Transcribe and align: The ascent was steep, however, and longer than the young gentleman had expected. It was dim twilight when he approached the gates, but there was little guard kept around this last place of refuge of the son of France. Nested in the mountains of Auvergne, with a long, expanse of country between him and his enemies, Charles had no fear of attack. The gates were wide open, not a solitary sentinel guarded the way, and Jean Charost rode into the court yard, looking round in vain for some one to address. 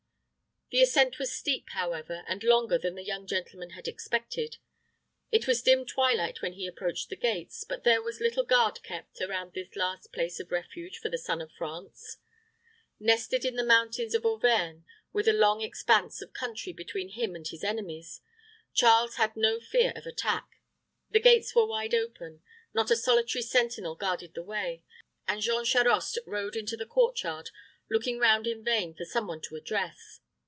The 0.73 0.83
ascent 0.83 1.19
was 1.19 1.35
steep, 1.35 1.67
however, 1.71 2.23
and 2.29 2.45
longer 2.45 2.77
than 2.77 2.95
the 2.95 3.03
young 3.03 3.27
gentleman 3.27 3.71
had 3.71 3.89
expected. 3.89 4.55
It 5.29 5.45
was 5.45 5.61
dim 5.61 5.85
twilight 5.85 6.41
when 6.41 6.53
he 6.53 6.65
approached 6.65 7.09
the 7.09 7.17
gates, 7.17 7.65
but 7.65 7.83
there 7.83 8.01
was 8.01 8.21
little 8.21 8.45
guard 8.45 8.81
kept 8.81 9.19
around 9.19 9.51
this 9.51 9.75
last 9.75 10.13
place 10.13 10.39
of 10.39 10.49
refuge 10.49 11.01
of 11.03 11.11
the 11.11 11.17
son 11.17 11.41
of 11.41 11.51
France. 11.51 12.19
Nested 13.01 13.43
in 13.43 13.57
the 13.57 13.65
mountains 13.65 14.15
of 14.15 14.25
Auvergne, 14.25 14.85
with 15.11 15.27
a 15.27 15.33
long, 15.33 15.59
expanse 15.61 16.21
of 16.21 16.31
country 16.31 16.71
between 16.71 17.09
him 17.09 17.35
and 17.35 17.45
his 17.49 17.65
enemies, 17.65 18.21
Charles 18.73 19.17
had 19.17 19.35
no 19.35 19.59
fear 19.59 19.91
of 19.97 20.05
attack. 20.05 20.61
The 21.09 21.19
gates 21.19 21.53
were 21.53 21.67
wide 21.67 21.93
open, 21.93 22.43
not 22.73 22.89
a 22.89 22.95
solitary 22.95 23.41
sentinel 23.41 23.95
guarded 23.95 24.35
the 24.35 24.41
way, 24.41 24.85
and 25.27 25.41
Jean 25.41 25.65
Charost 25.65 26.17
rode 26.25 26.55
into 26.55 26.77
the 26.77 26.85
court 26.85 27.21
yard, 27.21 27.49
looking 27.89 28.19
round 28.19 28.47
in 28.47 28.63
vain 28.63 28.93
for 28.95 29.03
some 29.03 29.27
one 29.27 29.41
to 29.41 29.57
address. 29.57 30.21